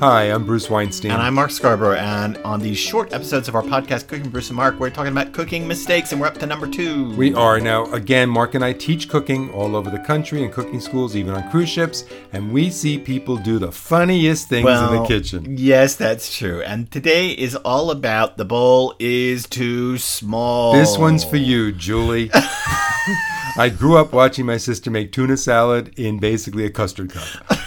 Hi, 0.00 0.24
I'm 0.24 0.44
Bruce 0.44 0.68
Weinstein. 0.68 1.12
And 1.12 1.22
I'm 1.22 1.34
Mark 1.34 1.52
Scarborough. 1.52 1.96
And 1.96 2.36
on 2.38 2.60
these 2.60 2.76
short 2.76 3.12
episodes 3.12 3.46
of 3.48 3.54
our 3.54 3.62
podcast, 3.62 4.08
Cooking 4.08 4.28
Bruce 4.28 4.48
and 4.48 4.56
Mark, 4.56 4.78
we're 4.80 4.90
talking 4.90 5.12
about 5.12 5.32
cooking 5.32 5.68
mistakes, 5.68 6.10
and 6.10 6.20
we're 6.20 6.26
up 6.26 6.36
to 6.38 6.46
number 6.46 6.66
two. 6.66 7.14
We 7.14 7.32
are. 7.32 7.60
Now, 7.60 7.84
again, 7.92 8.28
Mark 8.28 8.54
and 8.54 8.64
I 8.64 8.72
teach 8.72 9.08
cooking 9.08 9.50
all 9.52 9.76
over 9.76 9.90
the 9.90 10.00
country 10.00 10.42
in 10.42 10.50
cooking 10.50 10.80
schools, 10.80 11.14
even 11.14 11.32
on 11.32 11.48
cruise 11.48 11.68
ships, 11.68 12.04
and 12.32 12.52
we 12.52 12.70
see 12.70 12.98
people 12.98 13.36
do 13.36 13.60
the 13.60 13.70
funniest 13.70 14.48
things 14.48 14.68
in 14.68 14.96
the 14.96 15.04
kitchen. 15.06 15.56
Yes, 15.56 15.94
that's 15.94 16.36
true. 16.36 16.60
And 16.62 16.90
today 16.90 17.30
is 17.30 17.54
all 17.56 17.92
about 17.92 18.36
the 18.36 18.44
bowl 18.44 18.96
is 18.98 19.46
too 19.46 19.96
small. 19.98 20.72
This 20.72 20.98
one's 20.98 21.24
for 21.24 21.36
you, 21.36 21.70
Julie. 21.70 22.30
I 23.56 23.72
grew 23.74 23.96
up 23.96 24.12
watching 24.12 24.44
my 24.44 24.56
sister 24.56 24.90
make 24.90 25.12
tuna 25.12 25.36
salad 25.36 25.96
in 25.96 26.18
basically 26.18 26.64
a 26.64 26.70
custard 26.70 27.12
cup. 27.12 27.58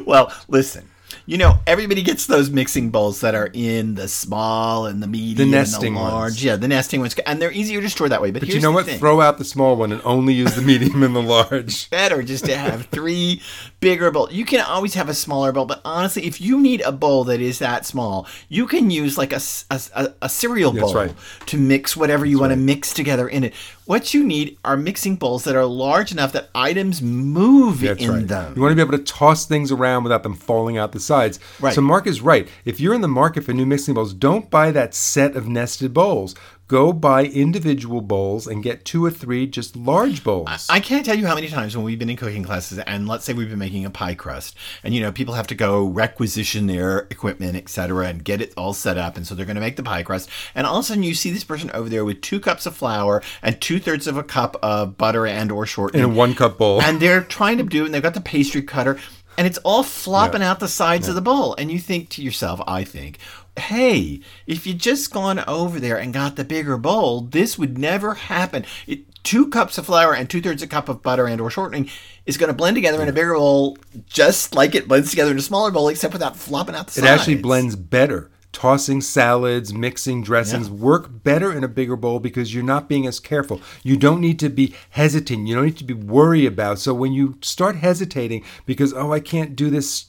well, 0.06 0.32
listen. 0.48 0.88
You 1.24 1.36
know, 1.38 1.60
everybody 1.66 2.02
gets 2.02 2.26
those 2.26 2.50
mixing 2.50 2.90
bowls 2.90 3.20
that 3.20 3.34
are 3.34 3.48
in 3.52 3.94
the 3.94 4.08
small 4.08 4.86
and 4.86 5.02
the 5.02 5.06
medium, 5.06 5.50
The 5.50 5.56
nesting 5.56 5.88
and 5.88 5.96
the 5.96 6.00
large. 6.00 6.32
ones. 6.32 6.44
Yeah, 6.44 6.56
the 6.56 6.66
nesting 6.66 7.00
ones, 7.00 7.14
and 7.26 7.40
they're 7.40 7.52
easier 7.52 7.80
to 7.80 7.88
store 7.88 8.08
that 8.08 8.20
way. 8.20 8.32
But, 8.32 8.40
But 8.40 8.48
you 8.48 8.60
know 8.60 8.72
what? 8.72 8.86
thing. 8.86 8.98
Throw 8.98 9.20
out 9.20 9.38
the 9.38 9.44
small 9.44 9.76
one 9.76 9.92
and 9.92 10.02
only 10.04 10.34
use 10.34 10.54
the 10.54 10.62
medium 10.62 11.02
and 11.02 11.14
the 11.14 11.22
large. 11.22 11.88
better 11.90 12.22
just 12.22 12.46
to 12.46 12.56
have 12.56 12.86
three 12.86 13.40
bigger 13.78 14.10
bowls. 14.10 14.32
You 14.32 14.44
can 14.44 14.62
always 14.62 14.94
have 14.94 15.08
a 15.08 15.14
smaller 15.14 15.52
bowl, 15.52 15.66
but 15.66 15.80
honestly, 15.84 16.24
if 16.24 16.40
you 16.40 16.58
need 16.60 16.80
a 16.80 16.92
bowl 16.92 17.24
that 17.24 17.40
is 17.40 17.60
that 17.60 17.86
small, 17.86 18.26
you 18.48 18.66
can 18.66 18.90
use 18.90 19.16
like 19.16 19.32
a 19.32 19.40
a 19.70 20.28
cereal 20.28 20.72
bowl 20.72 20.94
right. 20.94 21.14
to 21.46 21.56
mix 21.56 21.96
whatever 21.96 22.24
you 22.24 22.40
want 22.40 22.50
to 22.50 22.56
mix 22.56 22.92
together 22.92 23.28
in 23.28 23.44
it. 23.44 23.54
What 23.84 24.14
you 24.14 24.22
need 24.22 24.58
are 24.64 24.76
mixing 24.76 25.16
bowls 25.16 25.44
that 25.44 25.56
are 25.56 25.64
large 25.64 26.12
enough 26.12 26.32
that 26.32 26.50
items 26.54 27.02
move 27.02 27.80
That's 27.80 28.00
in 28.00 28.10
right. 28.10 28.28
them. 28.28 28.52
You 28.54 28.62
want 28.62 28.72
to 28.72 28.76
be 28.76 28.82
able 28.82 28.96
to 28.96 29.04
toss 29.04 29.44
things 29.44 29.72
around 29.72 30.04
without 30.04 30.22
them 30.22 30.34
falling 30.34 30.78
out 30.78 30.92
the 30.92 31.00
sides. 31.00 31.40
Right. 31.58 31.74
So 31.74 31.80
Mark 31.80 32.06
is 32.06 32.20
right. 32.20 32.46
If 32.64 32.78
you're 32.78 32.94
in 32.94 33.00
the 33.00 33.08
market 33.08 33.42
for 33.42 33.52
new 33.52 33.66
mixing 33.66 33.94
bowls, 33.94 34.14
don't 34.14 34.48
buy 34.50 34.70
that 34.70 34.94
set 34.94 35.34
of 35.34 35.48
nested 35.48 35.92
bowls. 35.92 36.36
Go 36.68 36.92
buy 36.94 37.24
individual 37.26 38.00
bowls 38.00 38.46
and 38.46 38.62
get 38.62 38.86
two 38.86 39.04
or 39.04 39.10
three 39.10 39.46
just 39.46 39.76
large 39.76 40.24
bowls. 40.24 40.66
I 40.70 40.80
can't 40.80 41.04
tell 41.04 41.18
you 41.18 41.26
how 41.26 41.34
many 41.34 41.48
times 41.48 41.76
when 41.76 41.84
we've 41.84 41.98
been 41.98 42.08
in 42.08 42.16
cooking 42.16 42.44
classes, 42.44 42.78
and 42.78 43.06
let's 43.06 43.26
say 43.26 43.34
we've 43.34 43.50
been 43.50 43.58
making 43.58 43.84
a 43.84 43.90
pie 43.90 44.14
crust, 44.14 44.56
and 44.82 44.94
you 44.94 45.02
know 45.02 45.12
people 45.12 45.34
have 45.34 45.46
to 45.48 45.54
go 45.54 45.84
requisition 45.84 46.68
their 46.68 47.00
equipment, 47.10 47.56
etc., 47.56 48.06
and 48.06 48.24
get 48.24 48.40
it 48.40 48.54
all 48.56 48.72
set 48.72 48.96
up, 48.96 49.18
and 49.18 49.26
so 49.26 49.34
they're 49.34 49.44
going 49.44 49.56
to 49.56 49.60
make 49.60 49.76
the 49.76 49.82
pie 49.82 50.02
crust, 50.02 50.30
and 50.54 50.66
all 50.66 50.78
of 50.78 50.84
a 50.84 50.86
sudden 50.86 51.02
you 51.02 51.14
see 51.14 51.30
this 51.30 51.44
person 51.44 51.70
over 51.74 51.90
there 51.90 52.06
with 52.06 52.22
two 52.22 52.40
cups 52.40 52.64
of 52.64 52.74
flour 52.74 53.22
and 53.42 53.60
two 53.60 53.78
thirds 53.78 54.06
of 54.06 54.16
a 54.16 54.22
cup 54.22 54.56
of 54.62 54.96
butter 54.96 55.26
and 55.26 55.52
or 55.52 55.66
shortening, 55.66 56.04
in 56.04 56.10
a 56.10 56.14
one 56.14 56.34
cup 56.34 56.56
bowl. 56.56 56.80
and 56.80 57.00
they're 57.00 57.20
trying 57.20 57.58
to 57.58 57.64
do 57.64 57.82
it, 57.82 57.86
and 57.86 57.94
they've 57.94 58.02
got 58.02 58.14
the 58.14 58.20
pastry 58.20 58.62
cutter, 58.62 58.98
and 59.36 59.46
it's 59.46 59.58
all 59.58 59.82
flopping 59.82 60.40
Yeah. 60.40 60.52
out 60.52 60.60
the 60.60 60.68
sides 60.68 61.06
of 61.08 61.14
the 61.14 61.20
bowl, 61.22 61.54
and 61.58 61.70
you 61.70 61.78
think 61.78 62.08
to 62.10 62.22
yourself, 62.22 62.62
I 62.66 62.84
think. 62.84 63.18
Hey, 63.58 64.20
if 64.46 64.66
you 64.66 64.72
just 64.74 65.12
gone 65.12 65.40
over 65.46 65.78
there 65.78 65.98
and 65.98 66.12
got 66.14 66.36
the 66.36 66.44
bigger 66.44 66.78
bowl, 66.78 67.20
this 67.20 67.58
would 67.58 67.76
never 67.76 68.14
happen. 68.14 68.64
It, 68.86 69.22
two 69.24 69.48
cups 69.48 69.76
of 69.76 69.86
flour 69.86 70.14
and 70.14 70.28
two 70.28 70.40
thirds 70.40 70.62
a 70.62 70.66
cup 70.66 70.88
of 70.88 71.02
butter 71.02 71.26
and 71.26 71.40
or 71.40 71.50
shortening 71.50 71.88
is 72.24 72.38
going 72.38 72.48
to 72.48 72.54
blend 72.54 72.76
together 72.76 73.02
in 73.02 73.08
a 73.08 73.12
bigger 73.12 73.34
bowl, 73.34 73.76
just 74.06 74.54
like 74.54 74.74
it 74.74 74.88
blends 74.88 75.10
together 75.10 75.32
in 75.32 75.38
a 75.38 75.42
smaller 75.42 75.70
bowl, 75.70 75.88
except 75.88 76.14
without 76.14 76.36
flopping 76.36 76.74
out 76.74 76.86
the 76.86 77.00
It 77.00 77.04
sides. 77.04 77.20
actually 77.20 77.36
blends 77.36 77.76
better. 77.76 78.30
Tossing 78.52 79.00
salads, 79.00 79.72
mixing 79.72 80.22
dressings 80.22 80.68
Yeah. 80.68 80.74
work 80.74 81.22
better 81.22 81.52
in 81.52 81.64
a 81.64 81.68
bigger 81.68 81.96
bowl 81.96 82.20
because 82.20 82.52
you're 82.54 82.62
not 82.62 82.86
being 82.88 83.06
as 83.06 83.18
careful. 83.20 83.60
You 83.82 83.96
don't 83.96 84.20
need 84.20 84.38
to 84.40 84.50
be 84.50 84.74
hesitant. 84.90 85.46
You 85.48 85.54
don't 85.54 85.64
need 85.64 85.78
to 85.78 85.84
be 85.84 85.94
worried 85.94 86.46
about. 86.46 86.78
So 86.78 86.92
when 86.92 87.12
you 87.12 87.38
start 87.42 87.76
hesitating 87.76 88.44
because 88.66 88.92
oh 88.92 89.12
I 89.12 89.20
can't 89.20 89.56
do 89.56 89.70
this 89.70 90.06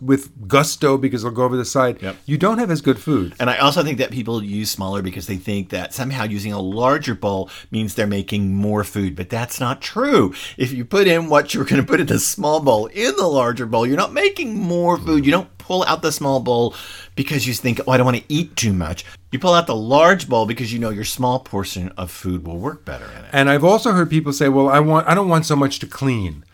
with 0.00 0.48
gusto 0.48 0.96
because 0.98 1.22
they'll 1.22 1.32
go 1.32 1.44
over 1.44 1.56
the 1.56 1.64
side, 1.64 2.00
Yep. 2.02 2.16
you 2.26 2.38
don't 2.38 2.58
have 2.58 2.70
as 2.70 2.80
good 2.80 2.98
food. 2.98 3.34
And 3.40 3.48
I 3.50 3.56
also 3.58 3.82
think 3.82 3.98
that 3.98 4.10
people 4.10 4.42
use 4.42 4.70
smaller 4.70 5.02
because 5.02 5.26
they 5.26 5.36
think 5.36 5.70
that 5.70 5.92
somehow 5.94 6.24
using 6.24 6.52
a 6.52 6.60
larger 6.60 7.14
bowl 7.14 7.50
means 7.70 7.94
they're 7.94 8.06
making 8.06 8.54
more 8.54 8.84
food, 8.84 9.16
but 9.16 9.30
that's 9.30 9.58
not 9.60 9.80
true. 9.80 10.32
If 10.56 10.72
you 10.72 10.84
put 10.84 11.06
in 11.06 11.28
what 11.28 11.54
you're 11.54 11.64
going 11.64 11.82
to 11.82 11.86
put 11.86 12.00
in 12.00 12.06
the 12.06 12.18
small 12.18 12.60
bowl 12.60 12.86
in 12.86 13.16
the 13.16 13.26
larger 13.26 13.66
bowl, 13.66 13.86
you're 13.86 13.96
not 13.96 14.12
making 14.12 14.58
more 14.58 14.98
food. 14.98 15.24
You 15.24 15.32
don't 15.32 15.56
pull 15.58 15.82
out 15.84 16.02
the 16.02 16.12
small 16.12 16.40
bowl 16.40 16.74
because 17.16 17.46
you 17.46 17.54
think, 17.54 17.80
oh, 17.86 17.92
I 17.92 17.96
don't 17.96 18.04
want 18.06 18.18
to 18.18 18.24
eat 18.28 18.54
too 18.56 18.72
much. 18.72 19.04
You 19.32 19.38
pull 19.38 19.54
out 19.54 19.66
the 19.66 19.74
large 19.74 20.28
bowl 20.28 20.46
because 20.46 20.72
you 20.72 20.78
know 20.78 20.90
your 20.90 21.04
small 21.04 21.40
portion 21.40 21.88
of 21.96 22.10
food 22.10 22.46
will 22.46 22.58
work 22.58 22.84
better 22.84 23.06
in 23.06 23.24
it. 23.24 23.30
And 23.32 23.50
I've 23.50 23.64
also 23.64 23.92
heard 23.92 24.08
people 24.08 24.32
say, 24.32 24.48
"Well, 24.48 24.68
I 24.68 24.78
want 24.78 25.08
I 25.08 25.14
don't 25.14 25.28
want 25.28 25.44
so 25.46 25.56
much 25.56 25.80
to 25.80 25.86
clean." 25.88 26.44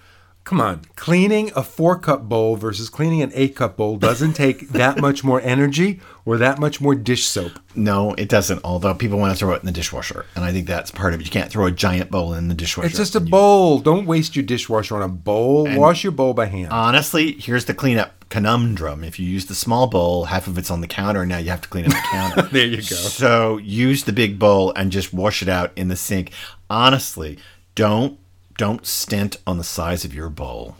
Come 0.44 0.60
on, 0.60 0.80
cleaning 0.96 1.52
a 1.54 1.62
four 1.62 1.98
cup 1.98 2.28
bowl 2.28 2.56
versus 2.56 2.88
cleaning 2.88 3.22
an 3.22 3.30
eight 3.34 3.54
cup 3.54 3.76
bowl 3.76 3.96
doesn't 3.96 4.32
take 4.32 4.70
that 4.70 4.98
much 4.98 5.22
more 5.22 5.40
energy 5.42 6.00
or 6.24 6.38
that 6.38 6.58
much 6.58 6.80
more 6.80 6.94
dish 6.94 7.26
soap. 7.26 7.52
No, 7.74 8.14
it 8.14 8.28
doesn't. 8.28 8.60
Although 8.64 8.94
people 8.94 9.18
want 9.18 9.32
to 9.32 9.38
throw 9.38 9.52
it 9.52 9.60
in 9.60 9.66
the 9.66 9.72
dishwasher, 9.72 10.26
and 10.34 10.44
I 10.44 10.50
think 10.50 10.66
that's 10.66 10.90
part 10.90 11.14
of 11.14 11.20
it. 11.20 11.24
You 11.24 11.30
can't 11.30 11.50
throw 11.50 11.66
a 11.66 11.70
giant 11.70 12.10
bowl 12.10 12.34
in 12.34 12.48
the 12.48 12.54
dishwasher. 12.54 12.88
It's 12.88 12.96
just 12.96 13.14
a 13.14 13.20
bowl. 13.20 13.78
Don't 13.80 14.06
waste 14.06 14.34
your 14.34 14.44
dishwasher 14.44 14.96
on 14.96 15.02
a 15.02 15.08
bowl. 15.08 15.68
Wash 15.76 16.02
your 16.02 16.12
bowl 16.12 16.34
by 16.34 16.46
hand. 16.46 16.72
Honestly, 16.72 17.32
here's 17.32 17.66
the 17.66 17.74
cleanup 17.74 18.28
conundrum. 18.28 19.04
If 19.04 19.20
you 19.20 19.28
use 19.28 19.46
the 19.46 19.54
small 19.54 19.88
bowl, 19.88 20.24
half 20.26 20.46
of 20.46 20.56
it's 20.56 20.70
on 20.70 20.80
the 20.80 20.88
counter. 20.88 21.20
And 21.20 21.28
now 21.28 21.38
you 21.38 21.50
have 21.50 21.60
to 21.60 21.68
clean 21.68 21.84
up 21.84 21.92
the 21.92 22.08
counter. 22.10 22.42
There 22.50 22.66
you 22.66 22.78
go. 22.78 22.82
So 22.82 23.58
use 23.58 24.04
the 24.04 24.12
big 24.12 24.38
bowl 24.38 24.72
and 24.74 24.90
just 24.90 25.12
wash 25.12 25.42
it 25.42 25.48
out 25.48 25.72
in 25.76 25.88
the 25.88 25.96
sink. 25.96 26.32
Honestly, 26.68 27.38
don't 27.74 28.18
don't 28.60 28.84
stint 28.84 29.38
on 29.46 29.56
the 29.56 29.64
size 29.64 30.04
of 30.04 30.12
your 30.12 30.28
bowl. 30.28 30.76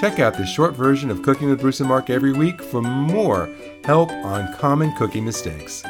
Check 0.00 0.18
out 0.18 0.32
the 0.32 0.46
short 0.46 0.74
version 0.74 1.10
of 1.10 1.20
Cooking 1.20 1.50
with 1.50 1.60
Bruce 1.60 1.80
and 1.80 1.88
Mark 1.90 2.08
every 2.08 2.32
week 2.32 2.62
for 2.62 2.80
more 2.80 3.54
help 3.84 4.10
on 4.10 4.50
common 4.54 4.90
cooking 4.96 5.26
mistakes. 5.26 5.82